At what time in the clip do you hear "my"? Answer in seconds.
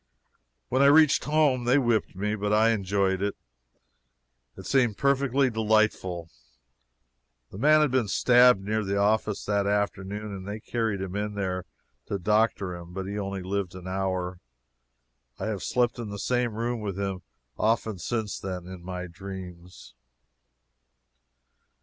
18.83-19.05